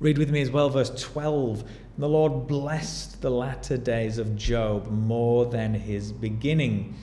[0.00, 1.64] Read with me as well, verse 12.
[1.98, 6.96] The Lord blessed the latter days of Job more than his beginning.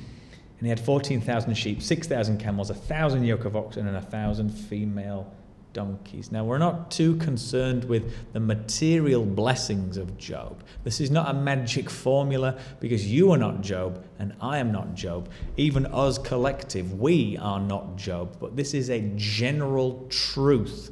[0.60, 4.50] And he had 14,000 sheep, 6,000 camels, a 1,000 yoke of oxen, and a 1,000
[4.50, 5.34] female
[5.74, 6.32] donkeys.
[6.32, 10.64] Now, we're not too concerned with the material blessings of Job.
[10.84, 14.96] This is not a magic formula because you are not Job and I am not
[14.96, 15.30] Job.
[15.58, 18.38] Even us collective, we are not Job.
[18.40, 20.92] But this is a general truth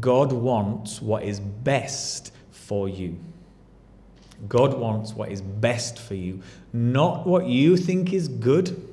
[0.00, 3.18] God wants what is best for you.
[4.48, 6.40] God wants what is best for you,
[6.72, 8.91] not what you think is good,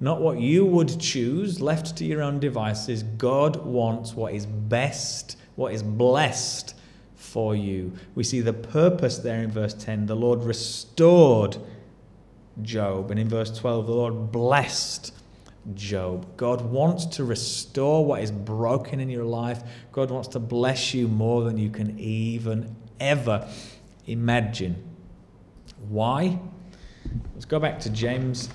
[0.00, 3.02] not what you would choose left to your own devices.
[3.02, 6.74] God wants what is best, what is blessed
[7.16, 7.92] for you.
[8.14, 10.06] We see the purpose there in verse 10.
[10.06, 11.58] The Lord restored
[12.62, 15.12] Job, and in verse 12, the Lord blessed
[15.74, 16.26] Job.
[16.36, 19.62] God wants to restore what is broken in your life.
[19.92, 23.48] God wants to bless you more than you can even ever
[24.06, 24.82] imagine.
[25.88, 26.38] Why?
[27.34, 28.48] Let's go back to James.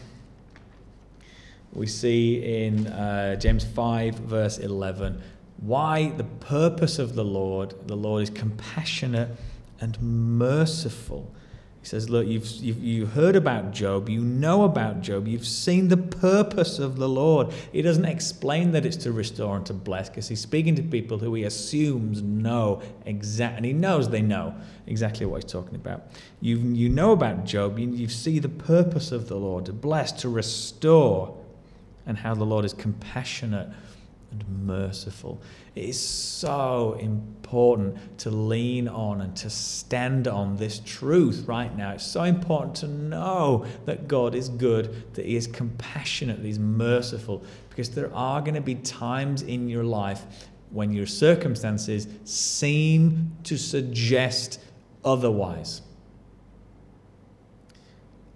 [1.73, 5.21] We see in uh, James 5, verse 11,
[5.57, 9.29] why the purpose of the Lord, the Lord is compassionate
[9.79, 11.33] and merciful
[11.83, 15.89] he says, Look, you've, you've, you've heard about Job, you know about Job, you've seen
[15.89, 17.51] the purpose of the Lord.
[17.73, 21.17] He doesn't explain that it's to restore and to bless because he's speaking to people
[21.17, 24.55] who he assumes know exactly, and he knows they know
[24.88, 26.07] exactly what he's talking about.
[26.39, 30.13] You, you know about Job, you, you see the purpose of the Lord to bless,
[30.21, 31.38] to restore,
[32.06, 33.70] and how the Lord is compassionate
[34.32, 35.42] and merciful.
[35.76, 41.92] It is so important to lean on and to stand on this truth right now.
[41.92, 46.60] It's so important to know that God is good, that He is compassionate, that He's
[46.60, 50.24] merciful, because there are going to be times in your life
[50.72, 54.60] when your circumstances seem to suggest
[55.06, 55.82] otherwise.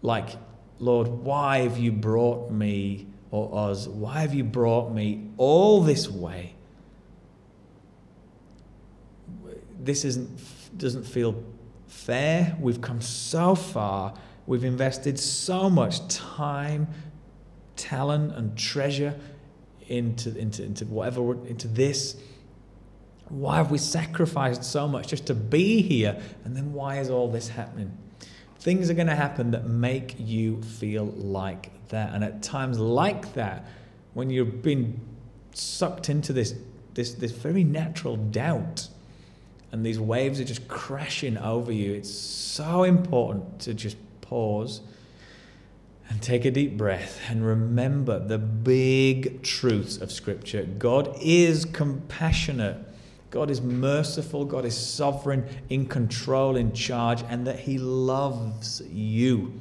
[0.03, 0.37] Like,
[0.79, 6.09] Lord, why have you brought me or us, why have you brought me all this
[6.09, 6.53] way?
[9.79, 10.29] This isn't,
[10.77, 11.43] doesn't feel
[11.87, 12.57] fair.
[12.59, 14.13] We've come so far.
[14.45, 16.87] We've invested so much time,
[17.75, 19.19] talent, and treasure
[19.87, 22.15] into, into, into whatever, into this.
[23.29, 26.21] Why have we sacrificed so much just to be here?
[26.45, 27.91] And then why is all this happening?
[28.59, 32.13] Things are going to happen that make you feel like that.
[32.13, 33.65] And at times like that,
[34.13, 34.99] when you've been
[35.53, 36.55] sucked into this,
[36.93, 38.87] this, this very natural doubt,
[39.71, 44.81] and these waves are just crashing over you, it's so important to just pause
[46.09, 50.63] and take a deep breath and remember the big truths of Scripture.
[50.63, 52.77] God is compassionate.
[53.29, 59.53] God is merciful, God is sovereign, in control, in charge, and that He loves you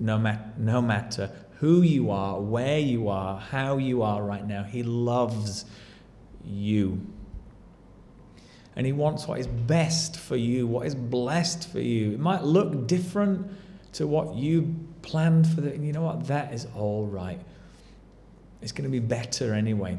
[0.00, 4.62] no, mat- no matter who you are, where you are, how you are right now.
[4.62, 5.64] He loves
[6.44, 7.00] you.
[8.76, 12.12] And He wants what is best for you, what is blessed for you.
[12.12, 13.50] It might look different
[13.94, 15.76] to what you planned for the.
[15.76, 16.28] You know what?
[16.28, 17.40] That is all right.
[18.62, 19.98] It's going to be better anyway.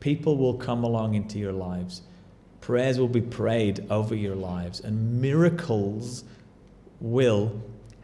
[0.00, 2.02] People will come along into your lives.
[2.60, 6.24] Prayers will be prayed over your lives, and miracles
[7.00, 7.60] will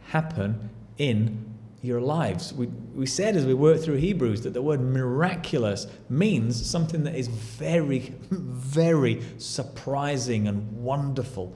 [0.07, 2.53] happen in your lives.
[2.53, 7.15] We, we said as we worked through Hebrews that the word miraculous means something that
[7.15, 11.53] is very, very surprising and wonderful.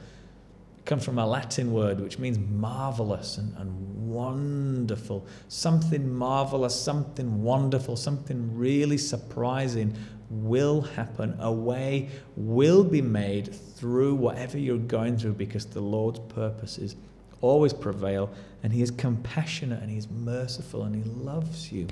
[0.79, 5.25] It comes from a Latin word which means marvelous and, and wonderful.
[5.47, 9.95] Something marvelous, something wonderful, something really surprising
[10.29, 11.35] will happen.
[11.39, 16.95] A way will be made through whatever you're going through because the Lord's purposes
[17.41, 18.29] always prevail,
[18.63, 21.87] and He is compassionate and He is merciful and He loves you.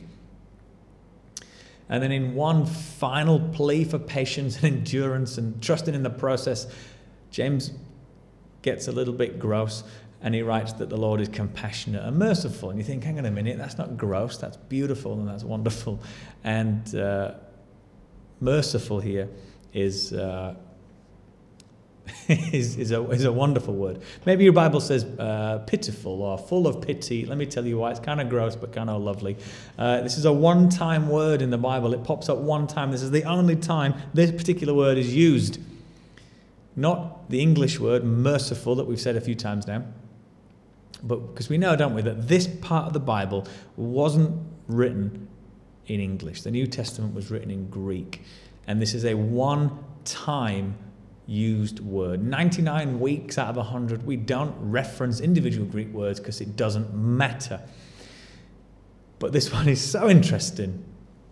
[1.87, 6.67] And then, in one final plea for patience and endurance and trusting in the process,
[7.29, 7.71] James
[8.63, 9.83] gets a little bit gross
[10.21, 12.71] and he writes that the Lord is compassionate and merciful.
[12.71, 15.99] And you think, hang on a minute, that's not gross, that's beautiful and that's wonderful.
[16.43, 17.35] And uh,
[18.39, 19.29] merciful here
[19.73, 20.55] is uh,
[22.27, 24.01] is, is, a, is a wonderful word.
[24.25, 27.25] Maybe your Bible says uh, pitiful or full of pity.
[27.25, 27.91] Let me tell you why.
[27.91, 29.37] It's kind of gross, but kind of lovely.
[29.77, 31.93] Uh, this is a one time word in the Bible.
[31.93, 32.91] It pops up one time.
[32.91, 35.59] This is the only time this particular word is used.
[36.75, 39.83] Not the English word merciful that we've said a few times now.
[41.03, 44.35] But because we know, don't we, that this part of the Bible wasn't
[44.67, 45.27] written
[45.87, 46.41] in English.
[46.41, 48.21] The New Testament was written in Greek.
[48.67, 50.75] And this is a one time
[51.27, 52.23] used word.
[52.23, 57.61] 99 weeks out of 100, we don't reference individual Greek words because it doesn't matter.
[59.19, 60.83] But this one is so interesting,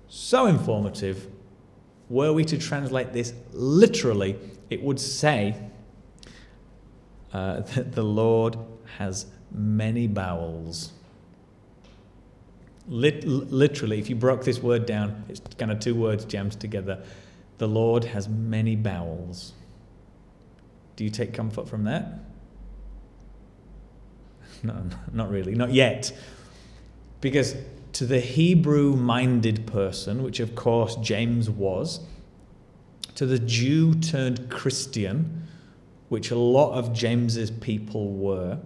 [0.07, 1.27] so informative.
[2.09, 4.37] Were we to translate this literally,
[4.69, 5.55] it would say
[7.31, 8.57] uh, that the Lord
[8.97, 10.91] has many bowels.
[12.87, 17.01] Lit- literally, if you broke this word down, it's kind of two words jammed together.
[17.57, 19.53] The Lord has many bowels.
[20.95, 22.05] Do you take comfort from that?
[24.65, 24.81] No,
[25.11, 26.17] not really, not yet.
[27.19, 27.57] Because
[27.93, 31.99] to the Hebrew minded person, which of course James was,
[33.15, 35.47] to the Jew turned Christian,
[36.09, 38.57] which a lot of James's people were,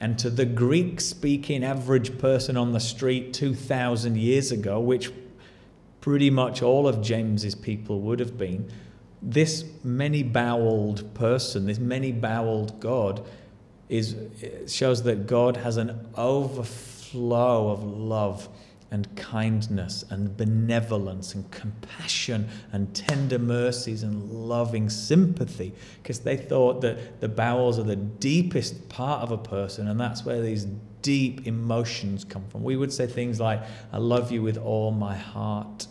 [0.00, 5.12] and to the Greek speaking average person on the street 2,000 years ago, which
[6.00, 8.70] pretty much all of James's people would have been,
[9.20, 13.22] this many boweled person, this many boweled God,
[13.90, 14.16] is
[14.66, 18.48] shows that God has an overflow of love
[18.90, 25.72] and kindness and benevolence and compassion and tender mercies and loving sympathy
[26.02, 30.24] because they thought that the bowels are the deepest part of a person and that's
[30.24, 30.66] where these
[31.02, 32.62] deep emotions come from.
[32.62, 33.62] We would say things like,
[33.92, 35.86] I love you with all my heart.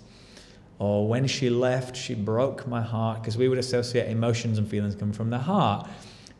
[0.78, 4.96] Or when she left, she broke my heart, because we would associate emotions and feelings
[4.96, 5.90] coming from the heart.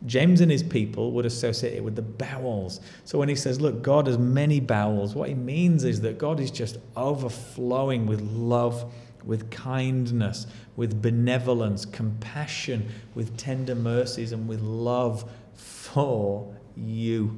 [0.06, 2.80] James and his people would associate it with the bowels.
[3.04, 6.40] So when he says, Look, God has many bowels, what he means is that God
[6.40, 8.92] is just overflowing with love,
[9.26, 10.48] with kindness,
[10.78, 17.38] with benevolence, compassion, with tender mercies, and with love for you.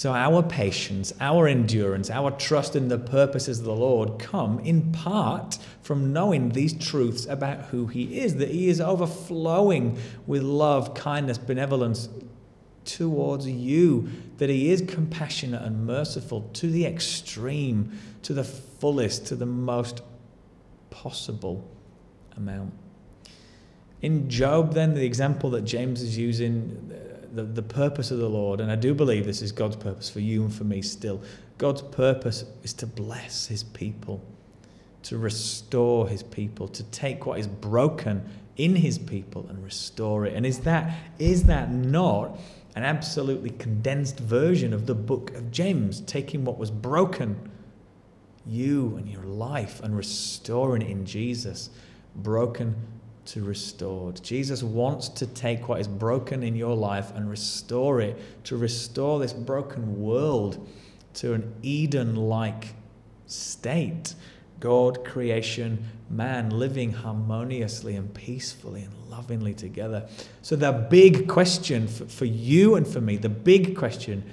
[0.00, 4.92] So, our patience, our endurance, our trust in the purposes of the Lord come in
[4.92, 10.94] part from knowing these truths about who He is, that He is overflowing with love,
[10.94, 12.08] kindness, benevolence
[12.86, 17.92] towards you, that He is compassionate and merciful to the extreme,
[18.22, 20.00] to the fullest, to the most
[20.88, 21.68] possible
[22.38, 22.72] amount.
[24.00, 26.90] In Job, then, the example that James is using,
[27.32, 30.20] the, the purpose of the Lord, and I do believe this is God's purpose for
[30.20, 31.20] you and for me still.
[31.58, 34.22] God's purpose is to bless his people,
[35.04, 40.34] to restore his people, to take what is broken in his people and restore it.
[40.34, 42.38] And is that is that not
[42.76, 47.50] an absolutely condensed version of the book of James, taking what was broken,
[48.46, 51.70] you and your life, and restoring it in Jesus,
[52.14, 52.74] broken
[53.30, 54.20] to restored.
[54.24, 59.20] Jesus wants to take what is broken in your life and restore it, to restore
[59.20, 60.66] this broken world
[61.14, 62.74] to an Eden like
[63.26, 64.14] state.
[64.58, 70.08] God, creation, man living harmoniously and peacefully and lovingly together.
[70.42, 74.24] So, the big question for, for you and for me, the big question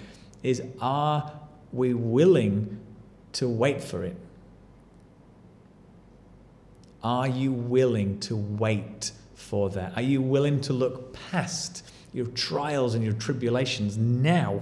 [0.43, 1.31] is are
[1.71, 2.79] we willing
[3.33, 4.17] to wait for it?
[7.07, 9.93] Are you willing to wait for that?
[9.95, 14.61] Are you willing to look past your trials and your tribulations now?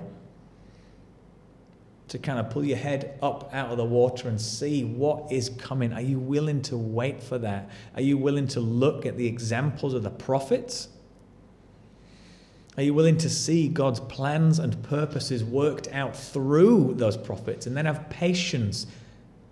[2.10, 5.50] To kind of pull your head up out of the water and see what is
[5.58, 5.92] coming.
[5.92, 7.72] Are you willing to wait for that?
[7.96, 10.90] Are you willing to look at the examples of the prophets?
[12.78, 17.76] Are you willing to see God's plans and purposes worked out through those prophets and
[17.76, 18.86] then have patience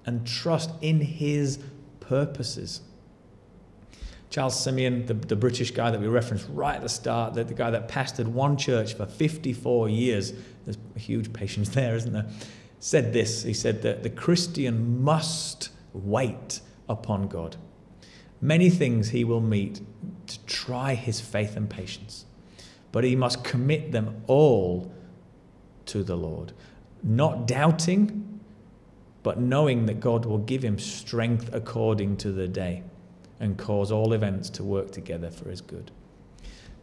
[0.05, 1.57] and trust in His
[2.07, 2.81] purposes.
[4.29, 7.53] Charles Simeon, the, the British guy that we referenced right at the start, the, the
[7.53, 10.33] guy that pastored one church for 54 years,
[10.65, 12.25] there's a huge patience there, isn't there?
[12.79, 17.57] Said this He said that the Christian must wait upon God.
[18.41, 19.81] Many things he will meet
[20.27, 22.25] to try his faith and patience,
[22.91, 24.91] but he must commit them all
[25.85, 26.53] to the Lord,
[27.03, 28.32] not doubting
[29.23, 32.83] but knowing that God will give him strength according to the day
[33.39, 35.91] and cause all events to work together for his good.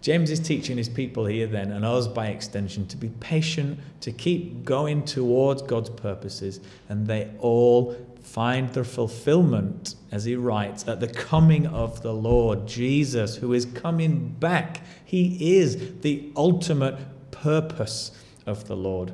[0.00, 4.10] James is teaching his people here, then, and us by extension, to be patient, to
[4.10, 11.00] keep going towards God's purposes, and they all find their fulfillment, as he writes, at
[11.00, 14.82] the coming of the Lord Jesus, who is coming back.
[15.04, 16.98] He is the ultimate
[17.30, 18.12] purpose
[18.46, 19.12] of the Lord.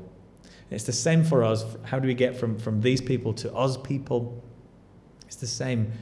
[0.71, 1.65] It's the same for us.
[1.85, 4.43] How do we get from, from these people to us people?
[5.27, 5.93] It's the same.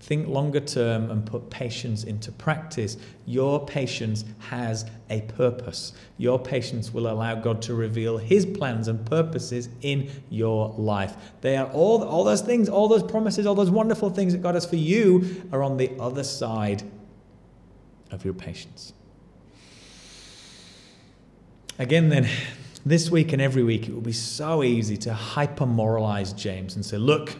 [0.00, 2.98] Think longer term and put patience into practice.
[3.24, 5.94] Your patience has a purpose.
[6.18, 11.16] Your patience will allow God to reveal His plans and purposes in your life.
[11.40, 14.54] They are all, all those things, all those promises, all those wonderful things that God
[14.54, 16.82] has for you are on the other side
[18.10, 18.92] of your patience.
[21.78, 22.28] Again, then,
[22.84, 26.84] this week and every week, it will be so easy to hyper moralize James and
[26.84, 27.36] say, look,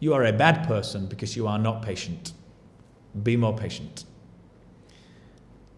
[0.00, 2.32] you are a bad person because you are not patient.
[3.22, 4.04] Be more patient.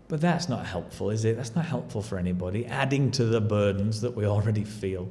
[0.09, 1.36] But that's not helpful, is it?
[1.36, 5.09] That's not helpful for anybody, adding to the burdens that we already feel.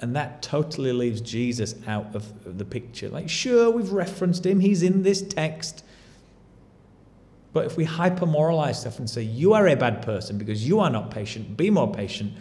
[0.00, 3.08] And that totally leaves Jesus out of the picture.
[3.08, 5.84] Like, sure, we've referenced him, he's in this text.
[7.58, 10.90] But if we hypermoralize stuff and say, you are a bad person because you are
[10.90, 12.34] not patient, be more patient,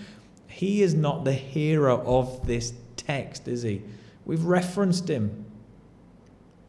[0.47, 3.81] he is not the hero of this text, is he?
[4.25, 5.43] We've referenced him.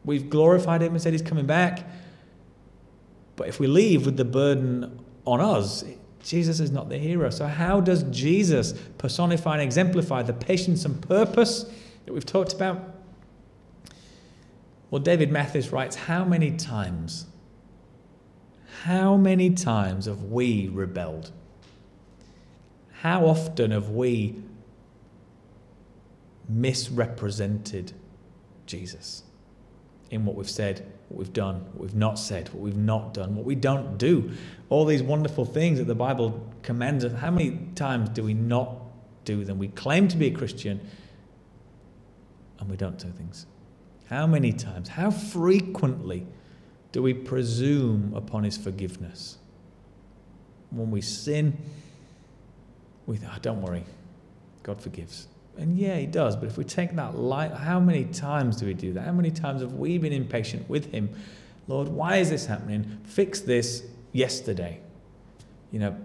[0.03, 1.87] We've glorified him and said he's coming back.
[3.35, 5.83] But if we leave with the burden on us,
[6.23, 7.29] Jesus is not the hero.
[7.29, 11.65] So, how does Jesus personify and exemplify the patience and purpose
[12.07, 12.95] that we've talked about?
[14.89, 17.27] Well, David Mathis writes How many times
[18.83, 21.31] How many times have we rebelled?
[23.01, 24.35] How often have we
[26.47, 27.93] misrepresented
[28.65, 29.23] Jesus
[30.09, 33.35] in what we've said, what we've done, what we've not said, what we've not done,
[33.35, 34.31] what we don't do?
[34.69, 37.13] All these wonderful things that the Bible commands us.
[37.13, 38.75] How many times do we not
[39.25, 39.57] do them?
[39.57, 40.79] We claim to be a Christian
[42.59, 43.45] and we don't do things.
[44.09, 46.25] How many times, how frequently
[46.91, 49.37] do we presume upon His forgiveness?
[50.71, 51.57] When we sin,
[53.05, 53.83] we oh, don't worry,
[54.63, 55.27] God forgives.
[55.57, 56.35] And yeah, He does.
[56.35, 59.01] But if we take that light, how many times do we do that?
[59.01, 61.09] How many times have we been impatient with Him?
[61.67, 62.99] Lord, why is this happening?
[63.03, 64.79] Fix this yesterday.
[65.71, 65.97] You know,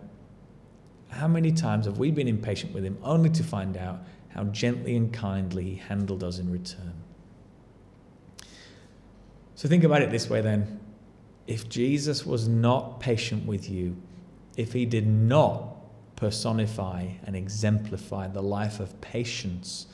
[1.09, 4.97] how many times have we been impatient with Him only to find out how gently
[4.97, 7.04] and kindly He handled us in return?
[9.55, 10.81] So think about it this way then.
[11.47, 13.97] If Jesus was not patient with you,
[14.57, 15.77] if he did not
[16.17, 19.87] personify and exemplify the life of patience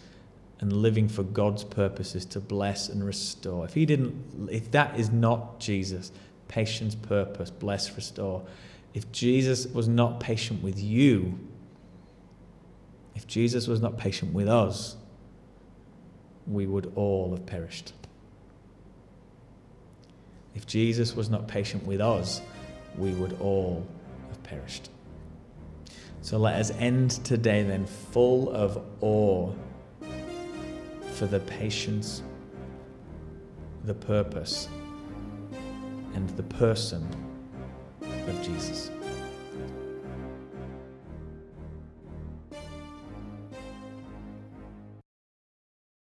[0.60, 5.10] and living for God's purposes to bless and restore, if he didn't if that is
[5.10, 6.12] not Jesus,
[6.48, 8.42] patience, purpose, bless, restore,
[8.94, 11.38] if Jesus was not patient with you,
[13.14, 14.96] if Jesus was not patient with us,
[16.46, 17.92] we would all have perished.
[20.54, 22.40] If Jesus was not patient with us,
[22.96, 23.86] we would all
[24.28, 24.90] have perished.
[26.22, 29.52] So let us end today then full of awe
[31.12, 32.22] for the patience,
[33.84, 34.68] the purpose,
[36.14, 37.06] and the person
[38.02, 38.90] of Jesus.